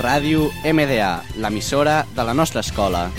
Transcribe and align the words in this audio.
Ràdio 0.00 0.48
MDA, 0.64 1.22
l'emissora 1.36 2.06
de 2.16 2.24
la 2.24 2.32
nostra 2.32 2.60
escola. 2.60 3.10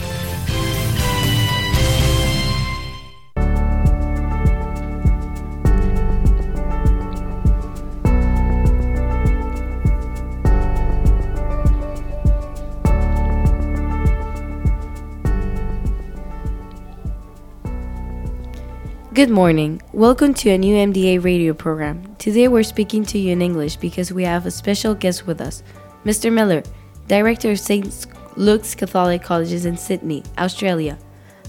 Good 19.14 19.30
morning. 19.30 19.84
Welcome 19.94 20.34
to 20.34 20.50
a 20.50 20.58
new 20.58 20.76
MDA 20.76 21.24
radio 21.24 21.54
program. 21.54 22.16
Today 22.18 22.48
we're 22.48 22.64
speaking 22.64 23.06
to 23.06 23.20
you 23.20 23.34
in 23.34 23.44
English 23.44 23.76
because 23.76 24.12
we 24.12 24.24
have 24.24 24.48
a 24.48 24.52
special 24.52 24.96
guest 24.96 25.28
with 25.28 25.42
us, 25.42 25.62
Mr. 26.04 26.34
Miller, 26.34 26.64
Director 27.08 27.52
of 27.52 27.60
St. 27.60 28.08
Luke's 28.36 28.74
Catholic 28.74 29.22
Colleges 29.22 29.66
in 29.66 29.78
Sydney, 29.78 30.24
Australia. 30.36 30.98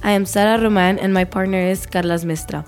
I 0.02 0.10
am 0.10 0.26
Sara 0.26 0.62
Roman 0.62 0.98
and 0.98 1.14
my 1.14 1.24
partner 1.24 1.58
is 1.58 1.86
Carlas 1.86 2.24
Mestra. 2.24 2.62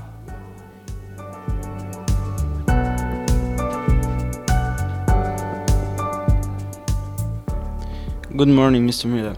Good 8.34 8.48
morning, 8.48 8.88
Mr. 8.88 9.04
Miller. 9.04 9.36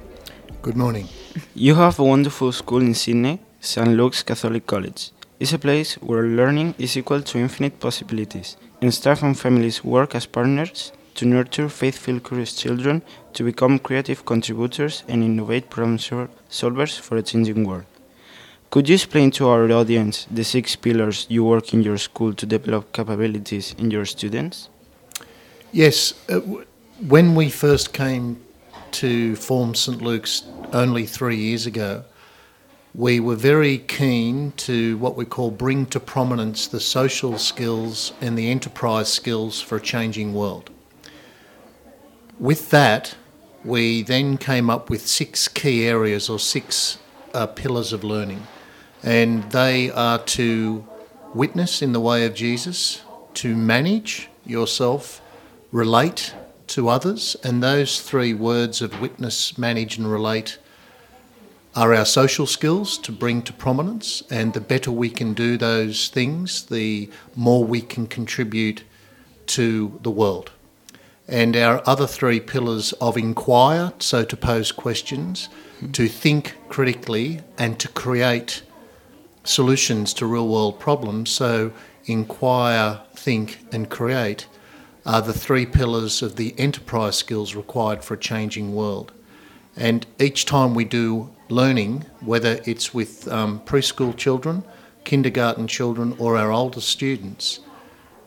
Good 0.62 0.76
morning. 0.76 1.08
You 1.56 1.74
have 1.74 1.98
a 1.98 2.04
wonderful 2.04 2.52
school 2.52 2.80
in 2.80 2.94
Sydney, 2.94 3.40
St. 3.58 3.88
Luke's 3.88 4.22
Catholic 4.22 4.68
College. 4.68 5.10
It's 5.40 5.52
a 5.52 5.58
place 5.58 5.94
where 5.94 6.22
learning 6.22 6.76
is 6.78 6.96
equal 6.96 7.22
to 7.22 7.38
infinite 7.38 7.80
possibilities, 7.80 8.56
and 8.80 8.94
staff 8.94 9.24
and 9.24 9.36
families 9.36 9.82
work 9.82 10.14
as 10.14 10.26
partners 10.26 10.92
to 11.16 11.26
nurture 11.26 11.68
faithful, 11.68 12.20
curious 12.20 12.54
children 12.54 13.02
to 13.32 13.42
become 13.42 13.78
creative 13.78 14.24
contributors 14.24 15.02
and 15.08 15.22
innovate 15.22 15.68
problem 15.70 15.98
solvers 15.98 16.98
for 16.98 17.16
a 17.16 17.22
changing 17.22 17.64
world. 17.64 17.84
Could 18.70 18.88
you 18.88 18.94
explain 18.94 19.30
to 19.32 19.48
our 19.48 19.70
audience 19.72 20.26
the 20.30 20.44
six 20.44 20.76
pillars 20.76 21.26
you 21.28 21.44
work 21.44 21.72
in 21.72 21.82
your 21.82 21.98
school 21.98 22.34
to 22.34 22.46
develop 22.46 22.92
capabilities 22.92 23.74
in 23.78 23.90
your 23.90 24.04
students? 24.04 24.68
Yes, 25.72 26.14
uh, 26.28 26.40
when 27.06 27.34
we 27.34 27.48
first 27.50 27.92
came 27.92 28.40
to 28.92 29.36
form 29.36 29.74
St 29.74 30.02
Luke's 30.02 30.44
only 30.72 31.06
three 31.06 31.36
years 31.36 31.66
ago, 31.66 32.04
we 32.94 33.20
were 33.20 33.36
very 33.36 33.78
keen 33.78 34.52
to 34.52 34.96
what 34.98 35.16
we 35.16 35.24
call 35.26 35.50
bring 35.50 35.86
to 35.86 36.00
prominence 36.00 36.66
the 36.66 36.80
social 36.80 37.38
skills 37.38 38.12
and 38.20 38.38
the 38.38 38.50
enterprise 38.50 39.12
skills 39.12 39.60
for 39.60 39.76
a 39.76 39.80
changing 39.80 40.32
world. 40.32 40.70
With 42.38 42.68
that, 42.68 43.16
we 43.64 44.02
then 44.02 44.36
came 44.36 44.68
up 44.68 44.90
with 44.90 45.06
six 45.06 45.48
key 45.48 45.86
areas 45.86 46.28
or 46.28 46.38
six 46.38 46.98
uh, 47.32 47.46
pillars 47.46 47.94
of 47.94 48.04
learning, 48.04 48.46
and 49.02 49.50
they 49.52 49.90
are 49.90 50.18
to 50.18 50.86
witness 51.32 51.80
in 51.80 51.92
the 51.92 52.00
way 52.00 52.26
of 52.26 52.34
Jesus, 52.34 53.00
to 53.34 53.56
manage 53.56 54.28
yourself, 54.44 55.22
relate 55.72 56.34
to 56.68 56.90
others, 56.90 57.36
and 57.42 57.62
those 57.62 58.02
three 58.02 58.34
words 58.34 58.82
of 58.82 59.00
witness, 59.00 59.56
manage, 59.56 59.96
and 59.96 60.10
relate 60.10 60.58
are 61.74 61.94
our 61.94 62.04
social 62.04 62.46
skills 62.46 62.98
to 62.98 63.12
bring 63.12 63.40
to 63.42 63.52
prominence. 63.54 64.22
And 64.30 64.52
the 64.52 64.60
better 64.60 64.90
we 64.90 65.08
can 65.08 65.32
do 65.32 65.56
those 65.56 66.08
things, 66.08 66.66
the 66.66 67.10
more 67.34 67.64
we 67.64 67.80
can 67.80 68.06
contribute 68.06 68.82
to 69.46 69.98
the 70.02 70.10
world. 70.10 70.50
And 71.28 71.56
our 71.56 71.82
other 71.86 72.06
three 72.06 72.38
pillars 72.38 72.92
of 72.94 73.16
inquire, 73.16 73.92
so 73.98 74.24
to 74.24 74.36
pose 74.36 74.70
questions, 74.70 75.48
to 75.92 76.06
think 76.08 76.54
critically, 76.68 77.40
and 77.58 77.78
to 77.80 77.88
create 77.88 78.62
solutions 79.42 80.14
to 80.14 80.26
real 80.26 80.48
world 80.48 80.78
problems. 80.78 81.30
So, 81.30 81.72
inquire, 82.04 83.00
think, 83.14 83.58
and 83.72 83.90
create 83.90 84.46
are 85.04 85.22
the 85.22 85.32
three 85.32 85.66
pillars 85.66 86.22
of 86.22 86.36
the 86.36 86.54
enterprise 86.58 87.16
skills 87.16 87.54
required 87.54 88.02
for 88.02 88.14
a 88.14 88.18
changing 88.18 88.74
world. 88.74 89.12
And 89.76 90.06
each 90.18 90.46
time 90.46 90.74
we 90.74 90.84
do 90.84 91.30
learning, 91.48 92.04
whether 92.20 92.60
it's 92.64 92.92
with 92.92 93.28
um, 93.28 93.60
preschool 93.60 94.16
children, 94.16 94.64
kindergarten 95.04 95.68
children, 95.68 96.16
or 96.18 96.36
our 96.36 96.50
older 96.50 96.80
students, 96.80 97.60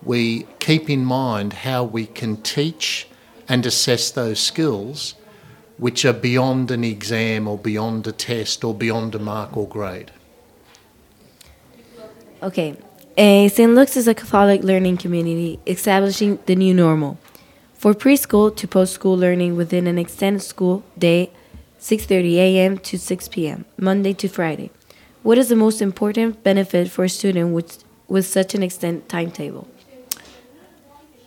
we 0.04 0.44
keep 0.60 0.90
in 0.90 1.06
mind 1.06 1.54
how 1.54 1.84
we 1.84 2.06
can 2.06 2.38
teach 2.38 3.08
and 3.48 3.66
assess 3.66 4.12
those 4.12 4.40
skills 4.40 5.16
which 5.78 6.04
are 6.06 6.14
beyond 6.14 6.72
an 6.72 6.84
exam 6.84 7.48
or 7.48 7.58
beyond 7.58 8.06
a 8.06 8.12
test 8.12 8.64
or 8.64 8.74
beyond 8.74 9.16
a 9.16 9.20
mark 9.20 9.56
or 9.56 9.68
grade. 9.68 10.12
Okay. 12.44 12.76
Uh, 13.18 13.50
St. 13.50 13.74
Luke's 13.74 13.98
is 13.98 14.08
a 14.08 14.14
Catholic 14.14 14.64
learning 14.64 14.98
community 14.98 15.60
establishing 15.66 16.40
the 16.46 16.56
new 16.56 16.74
normal. 16.74 17.18
For 17.74 17.94
preschool 17.94 18.56
to 18.58 18.68
post-school 18.68 19.18
learning 19.18 19.56
within 19.56 19.88
an 19.88 19.98
extended 19.98 20.42
school 20.42 20.84
day, 20.98 21.32
6:30 21.80 22.36
a.m. 22.36 22.78
to 22.78 22.98
6 22.98 23.28
p.m., 23.30 23.66
Monday 23.78 24.14
to 24.14 24.28
Friday. 24.28 24.70
What 25.24 25.38
is 25.38 25.48
the 25.48 25.56
most 25.56 25.82
important 25.82 26.44
benefit 26.44 26.92
for 26.92 27.06
a 27.06 27.10
student 27.10 27.54
with 27.54 27.84
with 28.08 28.26
such 28.26 28.54
an 28.54 28.64
extended 28.64 29.08
timetable? 29.08 29.68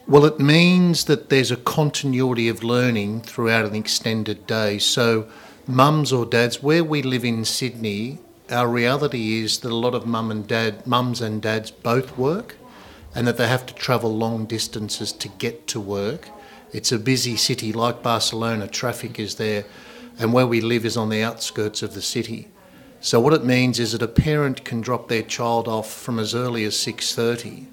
Well, 0.08 0.24
it 0.24 0.40
means 0.40 1.04
that 1.04 1.28
there's 1.28 1.52
a 1.52 1.56
continuity 1.56 2.48
of 2.48 2.64
learning 2.64 3.20
throughout 3.20 3.64
an 3.64 3.76
extended 3.76 4.48
day. 4.48 4.78
So, 4.78 5.28
mums 5.66 6.12
or 6.12 6.26
dads, 6.26 6.60
where 6.60 6.82
we 6.82 7.02
live 7.02 7.24
in 7.24 7.44
Sydney, 7.44 8.18
our 8.50 8.66
reality 8.66 9.38
is 9.38 9.58
that 9.60 9.70
a 9.70 9.76
lot 9.76 9.94
of 9.94 10.04
mum 10.04 10.32
and 10.32 10.46
dad, 10.46 10.88
mums 10.88 11.20
and 11.20 11.40
dads 11.40 11.70
both 11.70 12.18
work, 12.18 12.56
and 13.14 13.28
that 13.28 13.36
they 13.36 13.46
have 13.46 13.64
to 13.66 13.74
travel 13.74 14.14
long 14.14 14.44
distances 14.44 15.12
to 15.12 15.28
get 15.28 15.68
to 15.68 15.78
work. 15.80 16.28
It's 16.72 16.90
a 16.90 16.98
busy 16.98 17.36
city 17.36 17.72
like 17.72 18.02
Barcelona. 18.02 18.66
Traffic 18.66 19.20
is 19.20 19.36
there, 19.36 19.64
and 20.19 20.32
where 20.32 20.48
we 20.48 20.60
live 20.60 20.84
is 20.84 20.96
on 20.96 21.10
the 21.10 21.22
outskirts 21.22 21.80
of 21.80 21.94
the 21.94 22.02
city. 22.02 22.48
So 23.00 23.20
what 23.20 23.34
it 23.34 23.44
means 23.44 23.78
is 23.78 23.92
that 23.92 24.02
a 24.02 24.08
parent 24.08 24.64
can 24.64 24.80
drop 24.80 25.08
their 25.08 25.22
child 25.22 25.69
off 25.69 25.92
from 25.92 26.19
as 26.19 26.34
early 26.34 26.64
as 26.64 26.76
six 26.76 27.14
thirty 27.14 27.69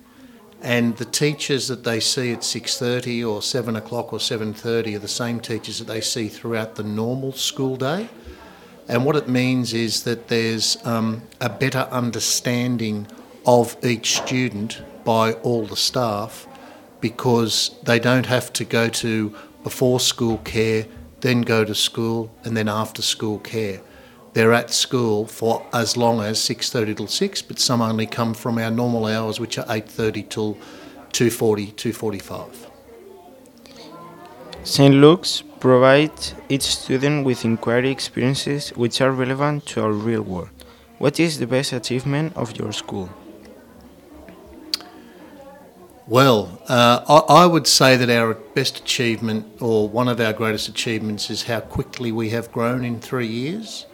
and 0.62 0.98
the 0.98 1.06
teachers 1.06 1.68
that 1.68 1.84
they 1.84 2.00
see 2.00 2.34
at 2.34 2.40
6.30 2.40 3.30
or 3.30 3.42
7 3.42 3.76
o'clock 3.76 4.12
or 4.12 4.20
7.30 4.20 4.96
are 4.96 5.00
the 5.00 5.08
same 5.08 5.40
teachers 5.40 5.80
that 5.80 5.88
they 5.88 6.02
see 6.02 6.28
throughout 6.28 6.76
the 6.76 6.84
normal 6.84 7.32
school 7.32 7.76
day. 7.76 8.10
And 8.88 9.06
what 9.06 9.16
it 9.16 9.30
means 9.30 9.74
is 9.74 10.04
that 10.04 10.28
there's 10.28 10.84
um, 10.86 11.24
a 11.40 11.50
better 11.50 11.88
understanding 11.92 13.08
of 13.46 13.78
each 13.84 14.18
student 14.18 14.82
by 15.06 15.34
all 15.34 15.66
the 15.66 15.76
staff 15.76 16.48
because 17.00 17.78
they 17.84 18.00
don't 18.00 18.26
have 18.26 18.52
to 18.54 18.66
go 18.66 18.90
to 18.90 19.34
before 19.64 20.00
school 20.00 20.38
care 20.40 20.86
then 21.22 21.42
go 21.42 21.66
to 21.66 21.76
school 21.76 22.32
and 22.44 22.56
then 22.56 22.70
after 22.70 23.02
school 23.02 23.40
care 23.40 23.82
they're 24.34 24.54
at 24.54 24.72
school 24.72 25.26
for 25.26 25.66
as 25.74 25.98
long 25.98 26.22
as 26.22 26.40
6.30 26.40 26.98
till 26.98 27.08
6 27.08 27.42
but 27.44 27.60
some 27.60 27.82
only 27.82 28.06
come 28.06 28.34
from 28.34 28.58
our 28.58 28.72
normal 28.72 29.06
hours 29.06 29.40
which 29.40 29.58
are 29.58 29.66
8.30 29.66 30.30
till 30.30 30.56
2.40 31.12 31.74
2.45 31.74 32.70
St. 34.64 34.94
Luke's 34.94 35.42
provides 35.60 36.36
each 36.48 36.64
student 36.64 37.26
with 37.26 37.44
inquiry 37.44 37.90
experiences 37.90 38.70
which 38.70 39.02
are 39.02 39.12
relevant 39.12 39.66
to 39.66 39.82
our 39.82 39.92
real 39.92 40.22
world. 40.22 40.50
What 40.98 41.20
is 41.20 41.40
the 41.40 41.48
best 41.48 41.74
achievement 41.74 42.36
of 42.36 42.58
your 42.58 42.72
school? 42.72 43.10
Well, 46.08 46.62
uh, 46.68 47.04
I, 47.08 47.44
I 47.44 47.46
would 47.46 47.68
say 47.68 47.96
that 47.96 48.10
our 48.10 48.34
best 48.34 48.80
achievement, 48.80 49.46
or 49.62 49.88
one 49.88 50.08
of 50.08 50.20
our 50.20 50.34
greatest 50.34 50.68
achievements, 50.68 51.30
is 51.30 51.44
how 51.44 51.60
quickly 51.60 52.12
we 52.12 52.32
have 52.32 52.52
grown 52.52 52.84
in 52.84 53.00
three 53.00 53.28
years. 53.28 53.86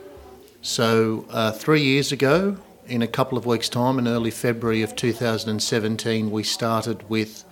So, 0.66 1.28
uh, 1.30 1.52
three 1.52 1.84
years 1.84 2.12
ago, 2.12 2.58
in 2.88 3.04
a 3.04 3.08
couple 3.08 3.38
of 3.38 3.46
weeks' 3.46 3.70
time, 3.70 4.00
in 4.00 4.08
early 4.08 4.32
February 4.32 4.82
of 4.82 4.96
2017, 4.96 6.32
we 6.32 6.42
started 6.42 7.08
with 7.08 7.46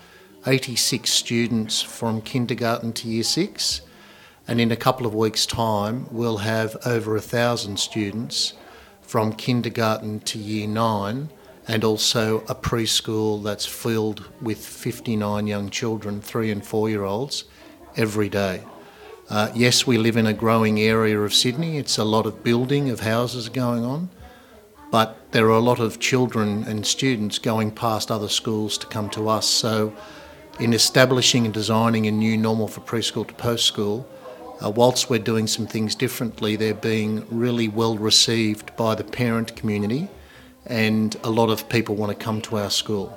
86 0.48 1.12
students 1.12 1.80
from 1.80 2.22
kindergarten 2.22 2.92
to 2.94 3.08
year 3.08 3.22
six. 3.22 3.82
And 4.48 4.60
in 4.60 4.72
a 4.72 4.76
couple 4.76 5.06
of 5.06 5.14
weeks' 5.14 5.46
time, 5.46 6.08
we'll 6.10 6.38
have 6.38 6.76
over 6.88 7.16
a 7.16 7.22
thousand 7.22 7.80
students 7.80 8.54
from 9.04 9.34
kindergarten 9.34 10.20
to 10.22 10.40
year 10.40 10.68
nine, 10.68 11.30
and 11.68 11.84
also 11.84 12.40
a 12.50 12.56
preschool 12.56 13.44
that's 13.44 13.68
filled 13.68 14.28
with 14.42 14.58
59 14.66 15.46
young 15.46 15.70
children, 15.70 16.20
three 16.20 16.50
and 16.50 16.66
four 16.66 16.90
year 16.90 17.04
olds, 17.04 17.44
every 17.96 18.28
day. 18.28 18.64
Uh, 19.30 19.50
yes, 19.56 19.88
we 19.88 19.98
live 19.98 20.18
in 20.18 20.28
a 20.28 20.34
growing 20.34 20.82
area 20.82 21.18
of 21.18 21.34
Sydney. 21.34 21.78
It's 21.78 21.98
a 21.98 22.04
lot 22.04 22.26
of 22.26 22.44
building 22.44 22.90
of 22.90 23.00
houses 23.00 23.48
going 23.48 23.86
on, 23.86 24.10
but 24.92 25.32
there 25.32 25.46
are 25.46 25.58
a 25.58 25.62
lot 25.62 25.80
of 25.80 25.98
children 25.98 26.66
and 26.66 26.86
students 26.86 27.40
going 27.40 27.72
past 27.72 28.12
other 28.12 28.28
schools 28.28 28.78
to 28.80 28.88
come 28.88 29.10
to 29.12 29.30
us. 29.30 29.48
So, 29.48 29.96
in 30.60 30.74
establishing 30.74 31.46
and 31.46 31.54
designing 31.54 32.06
a 32.06 32.12
new 32.12 32.38
normal 32.38 32.68
for 32.68 32.82
preschool 32.82 33.26
to 33.26 33.34
post 33.36 33.66
school, 33.66 34.06
uh, 34.64 34.70
whilst 34.70 35.10
we're 35.10 35.20
doing 35.20 35.48
some 35.48 35.68
things 35.68 35.96
differently, 35.96 36.58
they're 36.58 36.74
being 36.74 37.26
really 37.32 37.70
well 37.70 37.98
received 37.98 38.76
by 38.76 38.94
the 38.94 39.06
parent 39.06 39.56
community, 39.56 40.10
and 40.66 41.16
a 41.24 41.30
lot 41.30 41.50
of 41.50 41.70
people 41.70 41.96
want 41.96 42.12
to 42.12 42.24
come 42.24 42.42
to 42.42 42.58
our 42.58 42.70
school, 42.70 43.08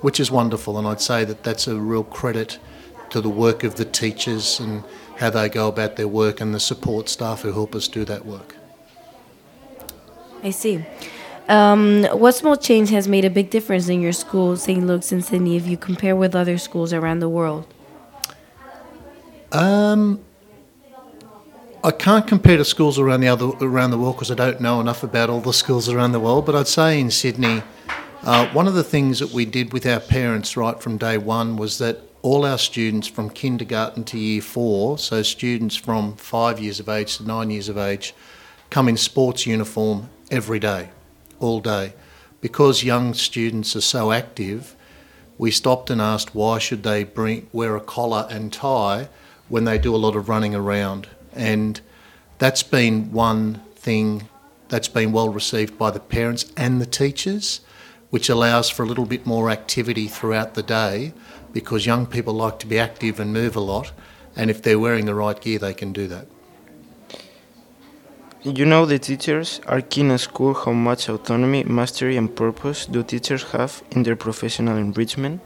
which 0.00 0.18
is 0.18 0.32
wonderful. 0.32 0.78
And 0.78 0.86
I'd 0.86 1.00
say 1.00 1.24
that 1.24 1.44
that's 1.44 1.68
a 1.68 1.76
real 1.76 2.04
credit 2.04 2.58
to 3.10 3.20
the 3.20 3.30
work 3.30 3.62
of 3.62 3.76
the 3.76 3.84
teachers 3.84 4.58
and 4.58 4.82
how 5.24 5.30
they 5.30 5.48
go 5.48 5.68
about 5.68 5.96
their 5.96 6.06
work 6.06 6.42
and 6.42 6.54
the 6.54 6.60
support 6.60 7.08
staff 7.08 7.40
who 7.40 7.52
help 7.52 7.74
us 7.74 7.88
do 7.88 8.04
that 8.04 8.26
work. 8.26 8.56
I 10.42 10.50
see. 10.50 10.84
Um, 11.48 12.04
what 12.12 12.32
small 12.32 12.56
change 12.56 12.90
has 12.90 13.08
made 13.08 13.24
a 13.24 13.30
big 13.30 13.48
difference 13.48 13.88
in 13.88 14.02
your 14.02 14.12
school, 14.12 14.56
St. 14.58 14.86
Luke's 14.86 15.12
in 15.12 15.22
Sydney, 15.22 15.56
if 15.56 15.66
you 15.66 15.78
compare 15.78 16.14
with 16.14 16.34
other 16.34 16.58
schools 16.58 16.92
around 16.92 17.20
the 17.20 17.28
world? 17.30 17.66
Um, 19.50 20.20
I 21.82 21.90
can't 21.90 22.26
compare 22.26 22.58
to 22.58 22.64
schools 22.64 22.98
around 22.98 23.20
the 23.20 23.28
other 23.28 23.48
around 23.60 23.92
the 23.92 23.98
world 23.98 24.16
because 24.16 24.30
I 24.30 24.34
don't 24.34 24.60
know 24.60 24.80
enough 24.80 25.02
about 25.02 25.30
all 25.30 25.40
the 25.40 25.52
schools 25.62 25.88
around 25.88 26.12
the 26.12 26.20
world. 26.20 26.44
But 26.44 26.54
I'd 26.54 26.68
say 26.68 27.00
in 27.00 27.10
Sydney, 27.10 27.62
uh, 28.24 28.46
one 28.52 28.66
of 28.66 28.74
the 28.74 28.84
things 28.84 29.20
that 29.20 29.30
we 29.30 29.46
did 29.46 29.72
with 29.72 29.86
our 29.86 30.00
parents 30.00 30.56
right 30.56 30.78
from 30.82 30.98
day 30.98 31.16
one 31.16 31.56
was 31.56 31.78
that 31.78 31.96
all 32.24 32.46
our 32.46 32.56
students 32.56 33.06
from 33.06 33.28
kindergarten 33.28 34.02
to 34.02 34.18
year 34.18 34.40
four, 34.40 34.96
so 34.96 35.22
students 35.22 35.76
from 35.76 36.16
five 36.16 36.58
years 36.58 36.80
of 36.80 36.88
age 36.88 37.18
to 37.18 37.22
nine 37.22 37.50
years 37.50 37.68
of 37.68 37.76
age, 37.76 38.14
come 38.70 38.88
in 38.88 38.96
sports 38.96 39.46
uniform 39.46 40.08
every 40.30 40.58
day, 40.58 40.88
all 41.38 41.60
day. 41.60 41.92
Because 42.40 42.82
young 42.82 43.12
students 43.12 43.76
are 43.76 43.82
so 43.82 44.10
active, 44.10 44.74
we 45.36 45.50
stopped 45.50 45.90
and 45.90 46.00
asked 46.00 46.34
why 46.34 46.58
should 46.58 46.82
they 46.82 47.04
bring, 47.04 47.46
wear 47.52 47.76
a 47.76 47.80
collar 47.80 48.26
and 48.30 48.50
tie 48.50 49.08
when 49.50 49.66
they 49.66 49.76
do 49.76 49.94
a 49.94 49.98
lot 49.98 50.16
of 50.16 50.26
running 50.26 50.54
around. 50.54 51.06
And 51.34 51.78
that's 52.38 52.62
been 52.62 53.12
one 53.12 53.60
thing 53.76 54.30
that's 54.70 54.88
been 54.88 55.12
well 55.12 55.28
received 55.28 55.76
by 55.76 55.90
the 55.90 56.00
parents 56.00 56.50
and 56.56 56.80
the 56.80 56.86
teachers, 56.86 57.60
which 58.08 58.30
allows 58.30 58.70
for 58.70 58.82
a 58.82 58.86
little 58.86 59.04
bit 59.04 59.26
more 59.26 59.50
activity 59.50 60.08
throughout 60.08 60.54
the 60.54 60.62
day 60.62 61.12
because 61.54 61.86
young 61.86 62.04
people 62.04 62.34
like 62.34 62.58
to 62.58 62.66
be 62.66 62.78
active 62.78 63.18
and 63.18 63.32
move 63.32 63.56
a 63.56 63.60
lot. 63.60 63.92
And 64.36 64.50
if 64.50 64.60
they're 64.60 64.78
wearing 64.78 65.06
the 65.06 65.14
right 65.14 65.40
gear, 65.40 65.58
they 65.58 65.72
can 65.72 65.92
do 65.94 66.06
that. 66.08 66.26
You 68.42 68.66
know 68.66 68.84
the 68.84 68.98
teachers 68.98 69.60
are 69.66 69.80
keen 69.80 70.10
at 70.10 70.20
school 70.20 70.52
how 70.52 70.72
much 70.72 71.08
autonomy, 71.08 71.64
mastery 71.64 72.18
and 72.18 72.36
purpose 72.36 72.84
do 72.84 73.02
teachers 73.02 73.44
have 73.52 73.82
in 73.92 74.02
their 74.02 74.16
professional 74.16 74.76
enrichment? 74.76 75.40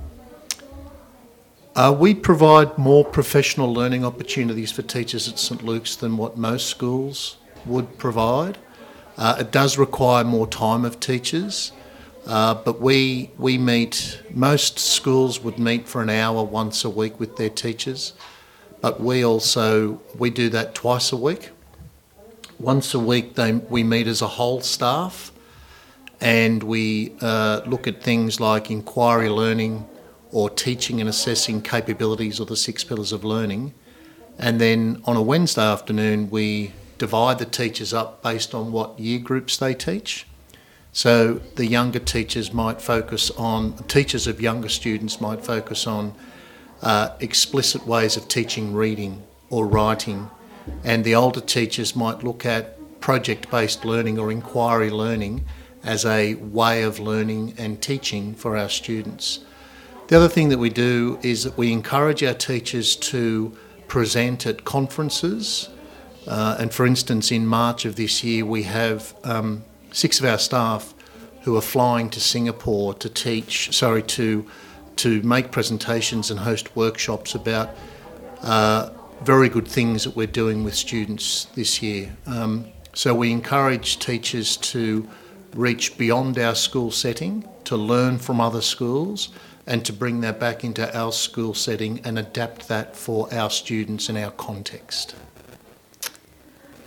Uh, 1.77 1.97
we 1.97 2.13
provide 2.13 2.77
more 2.77 3.05
professional 3.05 3.73
learning 3.73 4.05
opportunities 4.05 4.73
for 4.73 4.83
teachers 4.83 5.29
at 5.29 5.39
St 5.39 5.63
Luke's 5.63 5.95
than 5.95 6.17
what 6.17 6.37
most 6.37 6.67
schools 6.67 7.37
would 7.65 7.99
provide. 7.99 8.59
Uh, 9.17 9.37
it 9.39 9.53
does 9.53 9.79
require 9.79 10.25
more 10.25 10.49
time 10.49 10.85
of 10.85 10.99
teachers, 10.99 11.71
uh, 12.27 12.55
but 12.55 12.81
we 12.81 13.31
we 13.39 13.59
meet. 13.59 14.21
Most 14.31 14.79
schools 14.79 15.41
would 15.41 15.59
meet 15.59 15.89
for 15.89 16.03
an 16.03 16.11
hour 16.11 16.43
once 16.45 16.85
a 16.85 16.91
week 16.91 17.19
with 17.19 17.37
their 17.37 17.51
teachers, 17.51 18.13
but 18.81 19.01
we 19.01 19.25
also 19.25 20.01
we 20.19 20.31
do 20.31 20.49
that 20.51 20.75
twice 20.75 21.13
a 21.13 21.17
week. 21.17 21.51
Once 22.59 22.93
a 22.93 22.99
week, 22.99 23.35
they, 23.37 23.53
we 23.53 23.85
meet 23.85 24.07
as 24.07 24.21
a 24.21 24.27
whole 24.27 24.61
staff, 24.61 25.33
and 26.21 26.63
we 26.63 27.15
uh, 27.21 27.63
look 27.67 27.87
at 27.87 28.03
things 28.03 28.41
like 28.41 28.71
inquiry 28.71 29.29
learning 29.29 29.87
or 30.33 30.51
teaching 30.51 31.01
and 31.01 31.09
assessing 31.09 31.63
capabilities 31.63 32.41
or 32.41 32.47
the 32.47 32.57
six 32.57 32.85
pillars 32.85 33.13
of 33.13 33.25
learning. 33.25 33.73
And 34.39 34.61
then 34.61 35.03
on 35.05 35.17
a 35.17 35.23
Wednesday 35.23 35.63
afternoon, 35.63 36.31
we 36.31 36.73
divide 36.99 37.39
the 37.39 37.45
teachers 37.45 37.93
up 37.93 38.23
based 38.23 38.55
on 38.55 38.73
what 38.73 38.99
year 38.99 39.19
groups 39.19 39.57
they 39.57 39.75
teach. 39.75 40.27
So 40.93 41.35
the 41.57 41.67
younger 41.67 41.99
teachers 41.99 42.53
might 42.53 42.81
focus 42.81 43.31
on, 43.33 43.75
teachers 43.85 44.27
of 44.27 44.41
younger 44.41 44.69
students 44.69 45.21
might 45.21 45.45
focus 45.45 45.87
on 45.87 46.15
uh, 46.83 47.11
explicit 47.21 47.87
ways 47.87 48.17
of 48.17 48.29
teaching 48.29 48.75
reading 48.75 49.23
or 49.51 49.67
writing, 49.67 50.31
and 50.85 51.05
the 51.05 51.15
older 51.15 51.41
teachers 51.41 51.95
might 51.97 52.23
look 52.23 52.45
at 52.45 53.01
project 53.01 53.51
based 53.51 53.85
learning 53.85 54.19
or 54.19 54.31
inquiry 54.31 54.91
learning 54.91 55.45
as 55.85 56.05
a 56.05 56.35
way 56.35 56.83
of 56.83 56.99
learning 56.99 57.55
and 57.59 57.81
teaching 57.81 58.35
for 58.35 58.57
our 58.57 58.69
students. 58.69 59.41
The 60.09 60.17
other 60.17 60.29
thing 60.29 60.49
that 60.49 60.59
we 60.59 60.71
do 60.71 61.19
is 61.23 61.45
that 61.45 61.57
we 61.57 61.73
encourage 61.73 62.23
our 62.23 62.35
teachers 62.35 62.97
to 62.97 63.57
present 63.89 64.47
at 64.47 64.65
conferences. 64.65 65.69
Uh, 66.27 66.57
and 66.59 66.73
for 66.73 66.87
instance, 66.87 67.31
in 67.31 67.47
March 67.47 67.85
of 67.85 67.97
this 67.97 68.25
year, 68.25 68.45
we 68.45 68.65
have 68.65 69.15
um, 69.25 69.65
six 69.93 70.21
of 70.21 70.27
our 70.27 70.39
staff 70.39 70.95
who 71.43 71.57
are 71.57 71.63
flying 71.63 72.11
to 72.11 72.21
Singapore 72.21 72.95
to 72.95 73.09
teach, 73.09 73.75
sorry, 73.77 74.03
to 74.03 74.47
to 74.97 75.23
make 75.23 75.53
presentations 75.53 76.31
and 76.31 76.41
host 76.41 76.75
workshops 76.75 77.35
about 77.37 77.71
uh, 78.43 78.91
very 79.23 79.49
good 79.49 79.67
things 79.67 80.03
that 80.05 80.17
we're 80.17 80.27
doing 80.27 80.65
with 80.65 80.75
students 80.75 81.45
this 81.55 81.81
year. 81.81 82.17
Um, 82.27 82.67
so 82.95 83.15
we 83.15 83.31
encourage 83.31 84.01
teachers 84.01 84.57
to 84.57 85.09
reach 85.55 85.97
beyond 85.97 86.39
our 86.39 86.57
school 86.57 86.91
setting, 86.91 87.49
to 87.65 87.77
learn 87.77 88.19
from 88.19 88.41
other 88.41 88.61
schools, 88.61 89.29
and 89.69 89.85
to 89.85 89.93
bring 89.93 90.21
that 90.23 90.41
back 90.41 90.65
into 90.65 90.97
our 90.97 91.13
school 91.13 91.55
setting 91.55 92.01
and 92.05 92.19
adapt 92.19 92.69
that 92.69 92.97
for 92.97 93.33
our 93.33 93.51
students 93.51 94.09
and 94.09 94.19
our 94.19 94.33
context. 94.33 95.15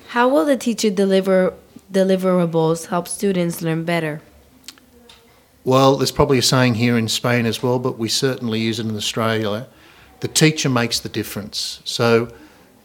How 0.09 0.27
will 0.27 0.45
the 0.45 0.57
teacher 0.57 0.89
deliver 0.89 1.53
deliverables 1.91 2.87
help 2.87 3.07
students 3.07 3.61
learn 3.61 3.83
better? 3.83 4.21
Well, 5.63 5.97
there's 5.97 6.11
probably 6.11 6.39
a 6.39 6.43
saying 6.43 6.75
here 6.75 6.97
in 6.97 7.07
Spain 7.07 7.45
as 7.45 7.61
well, 7.61 7.77
but 7.77 7.97
we 7.97 8.09
certainly 8.09 8.59
use 8.59 8.79
it 8.79 8.87
in 8.87 8.95
Australia. 8.95 9.67
The 10.21 10.27
teacher 10.27 10.69
makes 10.69 10.99
the 10.99 11.09
difference. 11.09 11.81
So, 11.83 12.33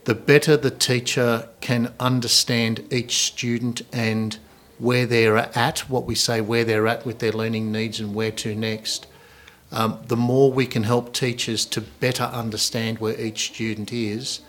the 0.05 0.15
better 0.15 0.57
the 0.57 0.71
teacher 0.71 1.49
can 1.61 1.93
understand 1.99 2.87
each 2.93 3.17
student 3.17 3.83
and 3.93 4.39
where 4.79 5.07
they're 5.07 5.37
at, 5.37 5.81
what 5.89 6.05
we 6.05 6.15
say 6.15 6.41
where 6.41 6.65
they're 6.65 6.87
at 6.87 7.07
with 7.07 7.19
their 7.19 7.33
learning 7.33 7.73
needs 7.73 7.99
and 7.99 8.15
where 8.15 8.31
to 8.31 8.55
next, 8.55 9.07
um, 9.73 9.99
the 10.07 10.17
more 10.17 10.53
we 10.53 10.67
can 10.67 10.85
help 10.85 11.13
teachers 11.13 11.65
to 11.65 11.81
better 11.81 12.25
understand 12.25 12.99
where 12.99 13.19
each 13.21 13.47
student 13.55 13.93
is, 13.93 14.41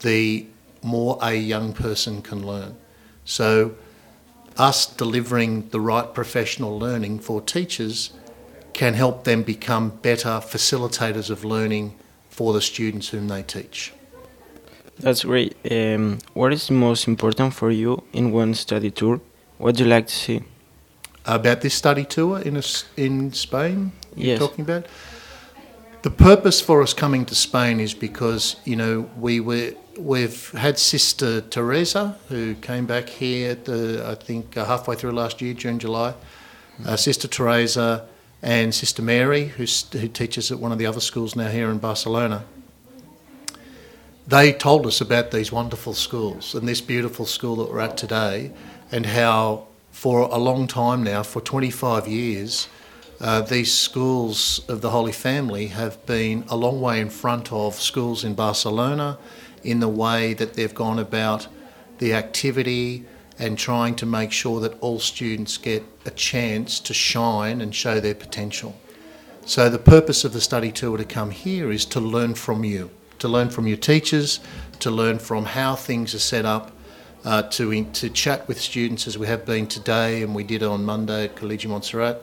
the 0.00 0.46
more 0.82 1.18
a 1.20 1.34
young 1.34 1.72
person 1.72 2.22
can 2.22 2.46
learn. 2.46 2.76
So, 3.24 3.74
us 4.56 4.86
delivering 4.86 5.68
the 5.70 5.80
right 5.80 6.12
professional 6.14 6.78
learning 6.78 7.20
for 7.20 7.40
teachers 7.40 8.12
can 8.72 8.94
help 8.94 9.24
them 9.24 9.42
become 9.42 9.90
better 10.02 10.40
facilitators 10.40 11.30
of 11.30 11.44
learning 11.44 11.94
for 12.28 12.52
the 12.52 12.60
students 12.60 13.08
whom 13.08 13.28
they 13.28 13.42
teach. 13.42 13.92
That's 14.98 15.24
great. 15.24 15.56
Um, 15.70 16.18
what 16.34 16.52
is 16.52 16.70
most 16.70 17.08
important 17.08 17.54
for 17.54 17.70
you 17.70 18.02
in 18.12 18.32
one 18.32 18.54
study 18.54 18.90
tour? 18.90 19.20
What 19.58 19.76
do 19.76 19.84
you 19.84 19.90
like 19.90 20.06
to 20.06 20.14
see? 20.14 20.42
About 21.26 21.60
this 21.62 21.74
study 21.74 22.04
tour 22.04 22.38
in, 22.40 22.56
a, 22.56 22.62
in 22.96 23.32
Spain, 23.32 23.92
you're 24.14 24.26
Yes. 24.26 24.38
talking 24.38 24.64
about? 24.64 24.86
The 26.02 26.10
purpose 26.10 26.60
for 26.60 26.82
us 26.82 26.92
coming 26.92 27.24
to 27.26 27.34
Spain 27.34 27.80
is 27.80 27.94
because, 27.94 28.56
you 28.64 28.76
know, 28.76 29.08
we 29.18 29.40
were, 29.40 29.72
we've 29.98 30.50
had 30.52 30.78
Sister 30.78 31.40
Teresa, 31.40 32.16
who 32.28 32.54
came 32.56 32.86
back 32.86 33.08
here, 33.08 33.54
the, 33.54 34.04
I 34.06 34.14
think, 34.14 34.56
uh, 34.56 34.64
halfway 34.64 34.96
through 34.96 35.12
last 35.12 35.40
year, 35.40 35.54
June, 35.54 35.78
July. 35.78 36.14
Uh, 36.84 36.96
Sister 36.96 37.28
Teresa 37.28 38.06
and 38.42 38.74
Sister 38.74 39.02
Mary, 39.02 39.46
who's, 39.46 39.88
who 39.92 40.08
teaches 40.08 40.50
at 40.50 40.58
one 40.58 40.72
of 40.72 40.78
the 40.78 40.86
other 40.86 41.00
schools 41.00 41.36
now 41.36 41.48
here 41.48 41.70
in 41.70 41.78
Barcelona. 41.78 42.44
They 44.26 44.52
told 44.52 44.86
us 44.86 45.00
about 45.00 45.30
these 45.30 45.52
wonderful 45.52 45.94
schools 45.94 46.54
and 46.54 46.66
this 46.66 46.80
beautiful 46.80 47.26
school 47.26 47.56
that 47.56 47.70
we're 47.70 47.80
at 47.80 47.96
today, 47.96 48.52
and 48.90 49.06
how 49.06 49.66
for 49.90 50.22
a 50.22 50.38
long 50.38 50.66
time 50.66 51.04
now, 51.04 51.22
for 51.22 51.40
25 51.40 52.08
years, 52.08 52.68
uh, 53.20 53.40
these 53.42 53.72
schools 53.72 54.60
of 54.68 54.80
the 54.80 54.90
Holy 54.90 55.12
Family 55.12 55.68
have 55.68 56.04
been 56.04 56.44
a 56.48 56.56
long 56.56 56.80
way 56.80 57.00
in 57.00 57.08
front 57.08 57.52
of 57.52 57.74
schools 57.74 58.24
in 58.24 58.34
Barcelona 58.34 59.18
in 59.64 59.80
the 59.80 59.88
way 59.88 60.34
that 60.34 60.54
they've 60.54 60.74
gone 60.74 60.98
about 60.98 61.48
the 61.98 62.14
activity 62.14 63.04
and 63.38 63.58
trying 63.58 63.94
to 63.96 64.06
make 64.06 64.30
sure 64.30 64.60
that 64.60 64.78
all 64.80 64.98
students 64.98 65.56
get 65.58 65.82
a 66.04 66.10
chance 66.10 66.78
to 66.80 66.94
shine 66.94 67.60
and 67.60 67.74
show 67.74 67.98
their 67.98 68.14
potential. 68.14 68.76
So, 69.46 69.68
the 69.68 69.78
purpose 69.78 70.24
of 70.24 70.32
the 70.32 70.40
study 70.40 70.72
tour 70.72 70.96
to 70.96 71.04
come 71.04 71.30
here 71.30 71.70
is 71.70 71.84
to 71.86 72.00
learn 72.00 72.34
from 72.34 72.64
you, 72.64 72.90
to 73.18 73.28
learn 73.28 73.50
from 73.50 73.66
your 73.66 73.76
teachers, 73.76 74.40
to 74.80 74.90
learn 74.90 75.18
from 75.18 75.44
how 75.44 75.74
things 75.74 76.14
are 76.14 76.20
set 76.20 76.46
up, 76.46 76.72
uh, 77.24 77.42
to, 77.42 77.84
to 77.84 78.10
chat 78.10 78.46
with 78.48 78.60
students 78.60 79.06
as 79.06 79.18
we 79.18 79.26
have 79.26 79.44
been 79.44 79.66
today 79.66 80.22
and 80.22 80.34
we 80.34 80.44
did 80.44 80.62
on 80.62 80.84
Monday 80.84 81.24
at 81.24 81.36
Collegium 81.36 81.72
Montserrat, 81.72 82.22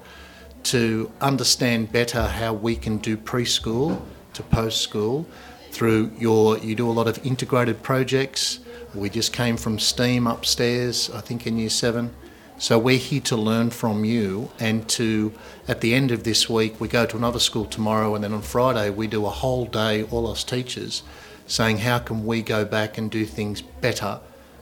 to 0.63 1.11
understand 1.21 1.91
better 1.91 2.23
how 2.23 2.53
we 2.53 2.75
can 2.75 2.97
do 2.97 3.17
preschool 3.17 4.01
to 4.33 4.43
post 4.43 4.81
school, 4.81 5.25
through 5.71 6.11
your, 6.17 6.57
you 6.57 6.75
do 6.75 6.89
a 6.89 6.91
lot 6.91 7.07
of 7.07 7.25
integrated 7.25 7.81
projects. 7.81 8.59
We 8.93 9.09
just 9.09 9.33
came 9.33 9.57
from 9.57 9.79
STEAM 9.79 10.27
upstairs, 10.27 11.09
I 11.11 11.21
think 11.21 11.47
in 11.47 11.57
year 11.57 11.69
seven. 11.69 12.13
So 12.57 12.77
we're 12.77 12.97
here 12.97 13.21
to 13.21 13.35
learn 13.35 13.71
from 13.71 14.05
you 14.05 14.51
and 14.59 14.87
to, 14.89 15.33
at 15.67 15.81
the 15.81 15.95
end 15.95 16.11
of 16.11 16.23
this 16.23 16.47
week, 16.47 16.79
we 16.79 16.87
go 16.87 17.07
to 17.07 17.17
another 17.17 17.39
school 17.39 17.65
tomorrow 17.65 18.13
and 18.13 18.23
then 18.23 18.33
on 18.33 18.43
Friday 18.43 18.91
we 18.91 19.07
do 19.07 19.25
a 19.25 19.29
whole 19.29 19.65
day, 19.65 20.03
all 20.03 20.27
us 20.27 20.43
teachers, 20.43 21.01
saying 21.47 21.79
how 21.79 21.97
can 21.97 22.23
we 22.23 22.43
go 22.43 22.63
back 22.63 22.99
and 22.99 23.09
do 23.09 23.25
things 23.25 23.61
better 23.61 24.19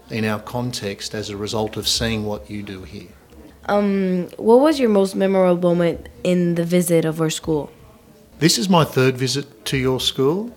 in 0.10 0.24
our 0.24 0.40
context 0.40 1.14
as 1.14 1.30
a 1.30 1.36
result 1.36 1.76
of 1.76 1.88
seeing 1.88 2.26
what 2.26 2.50
you 2.50 2.64
do 2.64 2.84
here. 2.84 3.10
Um, 3.66 4.30
what 4.38 4.62
was 4.62 4.80
your 4.80 4.90
most 4.90 5.16
memorable 5.16 5.76
moment 5.76 6.08
in 6.24 6.56
the 6.56 6.64
visit 6.64 7.06
of 7.06 7.20
our 7.20 7.30
school? 7.30 7.70
This 8.40 8.58
is 8.58 8.70
my 8.70 8.86
third 8.86 9.18
visit 9.18 9.66
to 9.66 9.78
your 9.78 10.00
school, 10.00 10.56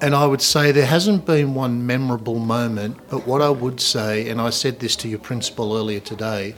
and 0.00 0.14
I 0.14 0.26
would 0.26 0.42
say 0.42 0.72
there 0.72 0.86
hasn't 0.86 1.24
been 1.24 1.54
one 1.54 1.86
memorable 1.86 2.38
moment, 2.38 2.98
but 3.08 3.26
what 3.26 3.40
I 3.40 3.50
would 3.50 3.80
say, 3.80 4.28
and 4.28 4.40
I 4.40 4.50
said 4.50 4.80
this 4.80 4.94
to 4.96 5.08
your 5.08 5.18
principal 5.18 5.76
earlier 5.76 6.00
today, 6.00 6.54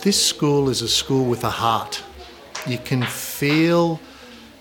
this 0.00 0.24
school 0.24 0.68
is 0.68 0.82
a 0.82 0.88
school 0.88 1.24
with 1.24 1.44
a 1.44 1.50
heart. 1.50 2.02
You 2.66 2.78
can 2.78 3.02
feel 3.04 4.00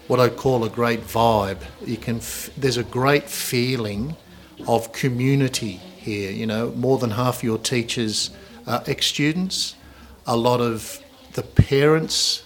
what 0.07 0.19
I 0.19 0.29
call 0.29 0.63
a 0.63 0.69
great 0.69 1.01
vibe. 1.01 1.59
You 1.85 1.97
can 1.97 2.17
f- 2.17 2.49
there's 2.55 2.77
a 2.77 2.83
great 2.83 3.29
feeling 3.29 4.15
of 4.67 4.93
community 4.93 5.73
here. 5.97 6.31
You 6.31 6.45
know, 6.45 6.71
more 6.71 6.97
than 6.97 7.11
half 7.11 7.43
your 7.43 7.57
teachers 7.57 8.29
are 8.67 8.83
ex-students. 8.87 9.75
A 10.27 10.37
lot 10.37 10.61
of 10.61 10.99
the 11.33 11.43
parents 11.43 12.43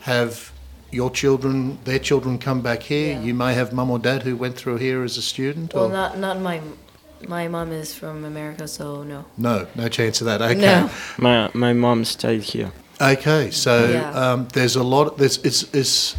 have 0.00 0.49
your 0.90 1.10
children, 1.10 1.78
their 1.84 1.98
children 1.98 2.38
come 2.38 2.60
back 2.62 2.82
here. 2.82 3.14
Yeah. 3.14 3.20
You 3.22 3.34
may 3.34 3.54
have 3.54 3.72
mum 3.72 3.90
or 3.90 3.98
dad 3.98 4.22
who 4.22 4.36
went 4.36 4.56
through 4.56 4.78
here 4.78 5.02
as 5.04 5.16
a 5.16 5.22
student. 5.22 5.74
Well, 5.74 5.86
or 5.86 5.92
not 5.92 6.18
not 6.18 6.40
my 6.40 6.60
my 7.28 7.48
mom 7.48 7.72
is 7.72 7.94
from 7.94 8.24
America, 8.24 8.66
so 8.66 9.02
no. 9.02 9.24
no, 9.36 9.66
no 9.74 9.88
chance 9.88 10.20
of 10.20 10.26
that. 10.26 10.42
Okay. 10.42 10.54
No. 10.60 10.90
My 11.18 11.50
my 11.54 11.72
mom 11.72 12.04
studied 12.04 12.44
here. 12.44 12.72
Okay, 13.00 13.50
so 13.50 13.88
Yeah. 13.90 14.12
um, 14.32 14.48
there's 14.52 14.76
a 14.76 14.82
lot. 14.82 15.16
There's 15.16 15.38
it's 15.38 15.62
it's 15.74 16.16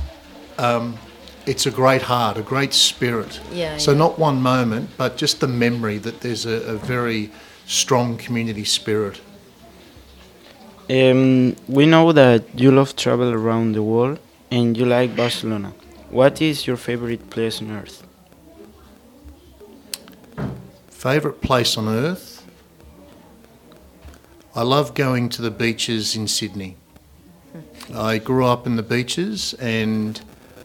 um, 0.58 0.98
it's 1.46 1.66
a 1.66 1.72
great 1.72 2.04
heart, 2.04 2.38
a 2.38 2.42
great 2.42 2.74
spirit. 2.74 3.40
Yeah, 3.52 3.78
So 3.78 3.92
yeah. 3.92 3.98
not 3.98 4.20
one 4.20 4.42
moment, 4.42 4.90
but 4.98 5.18
just 5.18 5.40
the 5.40 5.48
memory 5.48 5.98
that 6.00 6.22
there's 6.22 6.46
a, 6.46 6.74
a 6.74 6.78
very 6.78 7.30
strong 7.66 8.18
community 8.18 8.64
spirit. 8.64 9.22
Um, 10.90 11.56
we 11.68 11.86
know 11.86 12.12
that 12.12 12.44
you 12.60 12.72
love 12.72 12.96
travel 12.96 13.32
around 13.32 13.74
the 13.74 13.82
world 13.84 14.20
and 14.52 14.78
you 14.78 14.86
like 14.86 15.16
Barcelona. 15.16 15.74
What 16.10 16.42
is 16.42 16.68
your 16.68 16.76
favorite 16.76 17.30
place 17.30 17.62
on 17.62 17.72
earth? 17.72 18.06
Favorite 20.90 21.42
place 21.42 21.78
on 21.78 21.88
earth? 21.88 22.46
I 24.54 24.64
love 24.64 24.94
going 24.94 25.30
to 25.30 25.42
the 25.42 25.50
beaches 25.50 26.18
in 26.18 26.28
Sydney. 26.28 26.76
I 27.96 28.18
grew 28.18 28.46
up 28.46 28.68
in 28.68 28.76
the 28.76 28.84
beaches 28.84 29.54
and 29.56 30.22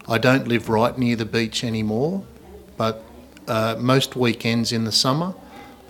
I 0.08 0.18
don't 0.18 0.48
live 0.48 0.68
right 0.68 0.96
near 0.98 1.14
the 1.14 1.24
beach 1.24 1.62
anymore, 1.62 2.24
but 2.76 3.04
uh, 3.46 3.76
most 3.78 4.16
weekends 4.16 4.72
in 4.72 4.84
the 4.84 4.92
summer, 4.92 5.34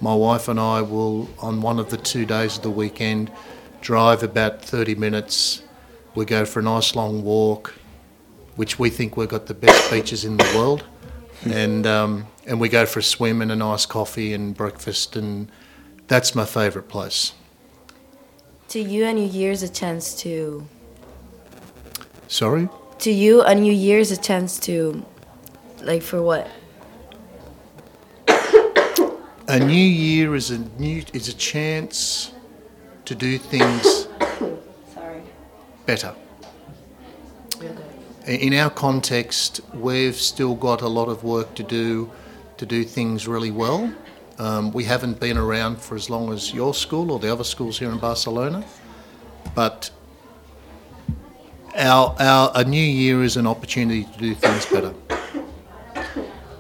my 0.03 0.15
wife 0.15 0.49
and 0.49 0.61
I 0.61 0.83
will, 0.83 1.31
on 1.39 1.63
one 1.63 1.79
of 1.79 1.89
the 1.89 1.97
two 1.97 2.27
days 2.27 2.59
of 2.59 2.63
the 2.63 2.71
weekend, 2.71 3.33
drive 3.81 4.23
about 4.23 4.63
30 4.63 4.95
minutes. 4.97 5.63
We 6.15 6.27
go 6.27 6.45
for 6.45 6.61
a 6.61 6.63
nice 6.63 6.95
long 6.95 7.25
walk, 7.25 7.75
which 8.57 8.79
we 8.79 8.91
think 8.91 9.17
we've 9.17 9.29
got 9.29 9.47
the 9.47 9.55
best 9.55 9.91
beaches 9.91 10.25
in 10.25 10.37
the 10.37 10.53
world. 10.57 10.85
And, 11.45 11.87
um, 11.87 12.27
and 12.47 12.59
we 12.61 12.69
go 12.69 12.87
for 12.87 12.99
a 12.99 13.03
swim 13.03 13.41
and 13.43 13.53
a 13.53 13.57
nice 13.57 13.87
coffee 13.87 14.33
and 14.33 14.57
breakfast, 14.57 15.15
and 15.17 15.51
that's 16.09 16.35
my 16.35 16.45
favourite 16.45 16.89
place. 16.89 17.35
To 18.69 18.81
you, 18.81 19.05
a 19.07 19.13
new 19.13 19.25
year 19.27 19.53
is 19.53 19.63
a 19.63 19.69
chance 19.69 20.15
to. 20.23 20.67
Sorry? 22.29 22.69
To 23.01 23.11
you, 23.13 23.43
a 23.43 23.55
new 23.55 23.73
year 23.73 23.99
is 23.99 24.11
a 24.11 24.17
chance 24.17 24.59
to, 24.61 25.05
like, 25.83 26.03
for 26.03 26.23
what? 26.23 26.49
A 29.49 29.61
new 29.61 29.75
year 29.75 30.35
is 30.35 30.51
a 30.51 30.59
new 30.59 31.05
is 31.13 31.29
a 31.29 31.33
chance 31.35 32.33
to 33.05 33.15
do 33.15 33.39
things 33.39 34.09
Sorry. 34.95 35.23
better. 35.87 36.13
In 38.27 38.55
our 38.55 38.71
context, 38.71 39.61
we've 39.73 40.17
still 40.17 40.57
got 40.57 40.83
a 40.83 40.89
lot 40.89 41.09
of 41.09 41.23
work 41.23 41.55
to 41.55 41.63
do 41.63 42.11
to 42.57 42.67
do 42.67 42.83
things 42.83 43.29
really 43.29 43.53
well. 43.53 43.93
Um, 44.39 44.73
we 44.73 44.83
haven't 44.83 45.21
been 45.21 45.39
around 45.39 45.77
for 45.81 45.95
as 45.95 46.11
long 46.11 46.33
as 46.33 46.53
your 46.53 46.75
school 46.75 47.13
or 47.13 47.21
the 47.21 47.33
other 47.33 47.45
schools 47.45 47.79
here 47.79 47.89
in 47.89 47.99
Barcelona, 47.99 48.65
but 49.55 49.91
our, 51.77 52.17
our 52.19 52.51
a 52.57 52.65
new 52.65 52.83
year 52.83 53.23
is 53.23 53.37
an 53.37 53.47
opportunity 53.47 54.05
to 54.05 54.19
do 54.19 54.35
things 54.35 54.67
better. 54.67 54.93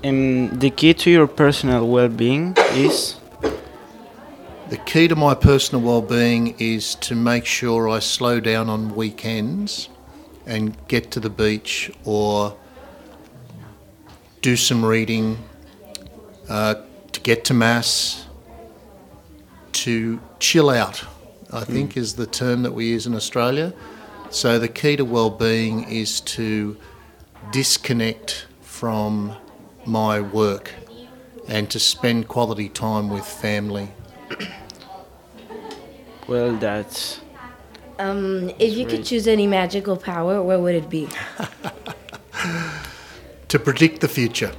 Um, 0.04 0.56
the 0.58 0.70
key 0.70 0.94
to 0.94 1.10
your 1.10 1.26
personal 1.26 1.88
well-being 1.88 2.54
is 2.74 3.16
The 4.68 4.76
key 4.78 5.08
to 5.08 5.16
my 5.16 5.34
personal 5.34 5.84
well-being 5.84 6.54
is 6.58 6.94
to 6.96 7.14
make 7.14 7.44
sure 7.44 7.88
I 7.88 7.98
slow 8.00 8.40
down 8.40 8.68
on 8.68 8.94
weekends 8.94 9.88
and 10.46 10.76
get 10.88 11.10
to 11.10 11.20
the 11.20 11.30
beach 11.30 11.90
or 12.04 12.56
do 14.40 14.56
some 14.56 14.84
reading, 14.84 15.38
uh, 16.48 16.74
to 17.12 17.20
get 17.20 17.44
to 17.44 17.54
mass, 17.54 18.26
to 19.72 20.20
chill 20.38 20.70
out. 20.70 21.04
I 21.52 21.64
think 21.64 21.96
is 21.96 22.14
the 22.14 22.26
term 22.26 22.62
that 22.62 22.72
we 22.72 22.86
use 22.86 23.06
in 23.06 23.14
Australia. 23.14 23.72
So 24.30 24.58
the 24.58 24.68
key 24.68 24.96
to 24.96 25.04
well-being 25.04 25.84
is 25.84 26.20
to 26.22 26.76
disconnect 27.52 28.46
from 28.60 29.36
my 29.84 30.20
work 30.20 30.72
and 31.48 31.70
to 31.70 31.78
spend 31.78 32.28
quality 32.28 32.68
time 32.68 33.08
with 33.08 33.24
family. 33.24 33.88
well, 36.26 36.56
that's 36.56 37.20
Um, 37.98 38.50
if 38.58 38.76
you 38.76 38.86
could 38.86 39.04
choose 39.04 39.26
any 39.26 39.46
magical 39.46 39.96
power, 39.96 40.42
what 40.42 40.60
would 40.60 40.74
it 40.74 40.90
be? 40.90 41.08
To 43.48 43.58
predict 43.60 44.00
the 44.00 44.08
future. 44.08 44.52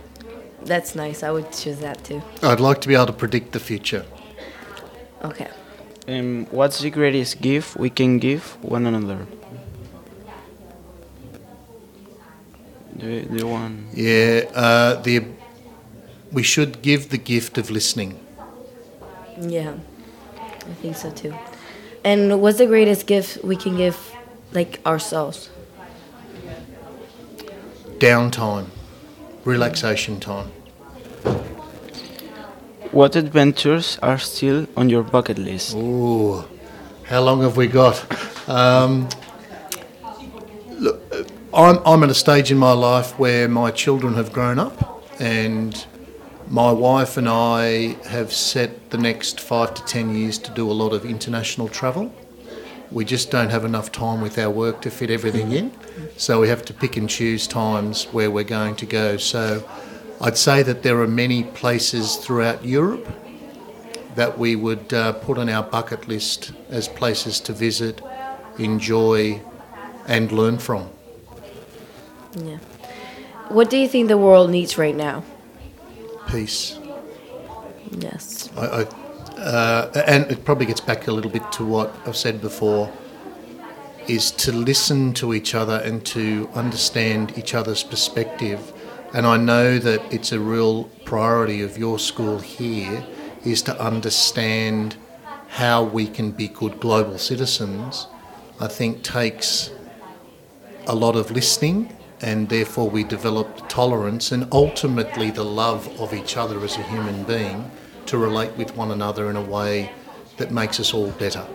That's 0.63 0.95
nice. 0.95 1.21
I 1.21 1.29
would 1.31 1.51
choose 1.51 1.79
that 1.79 2.03
too. 2.05 2.21
I'd 2.41 2.59
like 2.61 2.79
to 2.81 2.87
be 2.87 2.95
able 2.95 3.07
to 3.07 3.13
predict 3.13 3.51
the 3.51 3.59
future. 3.59 4.05
Okay. 5.23 5.49
um, 6.07 6.45
what's 6.51 6.79
the 6.79 6.89
greatest 6.89 7.41
gift 7.41 7.75
we 7.77 7.89
can 7.89 8.17
give 8.17 8.57
one 8.63 8.85
another? 8.85 9.27
The 12.95 13.25
the 13.25 13.45
one. 13.45 13.87
Yeah, 13.93 14.45
uh, 14.55 14.95
the 15.01 15.23
we 16.31 16.43
should 16.43 16.81
give 16.81 17.09
the 17.09 17.17
gift 17.17 17.57
of 17.57 17.69
listening. 17.69 18.17
Yeah, 19.39 19.73
I 20.37 20.73
think 20.81 20.95
so 20.95 21.11
too. 21.11 21.33
And 22.07 22.41
what's 22.41 22.57
the 22.57 22.65
greatest 22.65 23.05
gift 23.05 23.43
we 23.43 23.57
can 23.57 23.75
give, 23.75 23.97
like 24.53 24.79
ourselves? 24.85 25.49
Downtime, 27.99 28.67
relaxation 29.43 30.17
time. 30.21 30.47
What 32.91 33.17
adventures 33.17 33.99
are 34.01 34.17
still 34.17 34.67
on 34.77 34.87
your 34.87 35.03
bucket 35.03 35.37
list? 35.37 35.75
Ooh, 35.75 36.45
how 37.03 37.19
long 37.19 37.41
have 37.41 37.57
we 37.57 37.67
got? 37.67 37.97
Um, 38.47 39.09
look, 40.79 41.01
uh, 41.11 41.23
I'm, 41.53 41.79
I'm 41.85 42.03
at 42.03 42.09
a 42.09 42.19
stage 42.25 42.49
in 42.51 42.57
my 42.57 42.71
life 42.71 43.19
where 43.19 43.49
my 43.49 43.69
children 43.71 44.13
have 44.13 44.31
grown 44.31 44.59
up, 44.59 45.03
and 45.19 45.85
my 46.49 46.71
wife 46.71 47.17
and 47.17 47.27
I 47.27 47.97
have 48.07 48.31
set 48.31 48.89
the 48.91 48.97
next 48.97 49.39
five 49.39 49.73
to 49.73 49.83
ten 49.85 50.15
years 50.15 50.37
to 50.39 50.51
do 50.51 50.69
a 50.69 50.73
lot 50.73 50.93
of 50.93 51.05
international 51.05 51.67
travel. 51.67 52.13
We 52.89 53.03
just 53.03 53.31
don't 53.31 53.49
have 53.49 53.65
enough 53.65 53.91
time 53.91 54.21
with 54.21 54.37
our 54.37 54.49
work 54.49 54.81
to 54.81 54.89
fit 54.89 55.09
everything 55.09 55.51
in, 55.51 55.71
so 56.15 56.39
we 56.39 56.47
have 56.47 56.63
to 56.65 56.73
pick 56.73 56.95
and 56.95 57.09
choose 57.09 57.45
times 57.47 58.05
where 58.05 58.31
we're 58.31 58.45
going 58.45 58.77
to 58.77 58.85
go. 58.85 59.17
So 59.17 59.67
I'd 60.21 60.37
say 60.37 60.63
that 60.63 60.83
there 60.83 61.01
are 61.01 61.07
many 61.07 61.43
places 61.43 62.15
throughout 62.15 62.63
Europe 62.63 63.07
that 64.15 64.37
we 64.37 64.55
would 64.55 64.93
uh, 64.93 65.13
put 65.13 65.37
on 65.37 65.49
our 65.49 65.63
bucket 65.63 66.07
list 66.07 66.53
as 66.69 66.87
places 66.87 67.41
to 67.41 67.53
visit, 67.53 68.01
enjoy, 68.57 69.41
and 70.07 70.31
learn 70.31 70.57
from. 70.57 70.89
Yeah. 72.35 72.57
What 73.49 73.69
do 73.69 73.77
you 73.77 73.87
think 73.87 74.07
the 74.07 74.17
world 74.17 74.49
needs 74.49 74.77
right 74.77 74.95
now? 74.95 75.23
Peace. 76.27 76.79
Yes. 77.91 78.49
I, 78.57 78.65
I, 78.65 78.81
uh, 79.39 80.03
and 80.07 80.31
it 80.31 80.43
probably 80.45 80.65
gets 80.65 80.81
back 80.81 81.07
a 81.07 81.11
little 81.11 81.31
bit 81.31 81.51
to 81.53 81.65
what 81.65 81.95
I've 82.05 82.17
said 82.17 82.41
before 82.41 82.91
is 84.07 84.31
to 84.31 84.51
listen 84.51 85.13
to 85.13 85.33
each 85.33 85.53
other 85.53 85.81
and 85.83 86.05
to 86.07 86.49
understand 86.53 87.37
each 87.37 87.53
other's 87.53 87.83
perspective 87.83 88.73
And 89.13 89.25
I 89.25 89.37
know 89.37 89.79
that 89.79 90.01
it's 90.13 90.31
a 90.31 90.39
real 90.39 90.85
priority 91.05 91.61
of 91.61 91.77
your 91.77 91.97
school 91.97 92.39
here 92.39 93.05
is 93.45 93.61
to 93.63 93.81
understand 93.81 94.97
how 95.47 95.83
we 95.83 96.07
can 96.07 96.31
be 96.31 96.49
good 96.49 96.79
global 96.79 97.17
citizens. 97.17 98.07
I 98.59 98.67
think 98.67 99.03
takes 99.03 99.71
a 100.87 100.95
lot 100.95 101.15
of 101.15 101.31
listening 101.31 101.95
and 102.21 102.49
therefore 102.49 102.89
we 102.89 103.03
develop 103.03 103.69
tolerance 103.69 104.31
and 104.31 104.47
ultimately 104.51 105.29
the 105.31 105.43
love 105.43 105.87
of 105.99 106.13
each 106.13 106.37
other 106.37 106.59
as 106.63 106.77
a 106.77 106.83
human 106.83 107.23
being 107.23 107.69
to 108.05 108.17
relate 108.17 108.55
with 108.57 108.75
one 108.75 108.91
another 108.91 109.29
in 109.29 109.35
a 109.35 109.41
way 109.41 109.91
that 110.37 110.51
makes 110.51 110.79
us 110.79 110.93
all 110.93 111.11
better. 111.11 111.45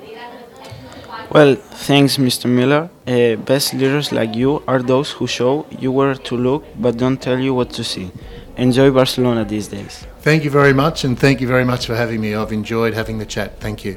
Well, 1.30 1.54
thanks, 1.54 2.18
Mr. 2.18 2.46
Miller. 2.46 2.90
Uh, 3.06 3.36
best 3.36 3.72
leaders 3.72 4.12
like 4.12 4.34
you 4.34 4.62
are 4.68 4.82
those 4.82 5.12
who 5.12 5.26
show 5.26 5.66
you 5.70 5.90
where 5.90 6.14
to 6.14 6.36
look 6.36 6.64
but 6.78 6.98
don't 6.98 7.20
tell 7.20 7.38
you 7.38 7.54
what 7.54 7.70
to 7.70 7.84
see. 7.84 8.10
Enjoy 8.56 8.90
Barcelona 8.90 9.44
these 9.44 9.68
days. 9.68 10.06
Thank 10.20 10.44
you 10.44 10.50
very 10.50 10.74
much, 10.74 11.04
and 11.04 11.18
thank 11.18 11.40
you 11.40 11.48
very 11.48 11.64
much 11.64 11.86
for 11.86 11.94
having 11.94 12.20
me. 12.20 12.34
I've 12.34 12.52
enjoyed 12.52 12.92
having 12.92 13.18
the 13.18 13.24
chat. 13.24 13.58
Thank 13.60 13.84
you. 13.84 13.96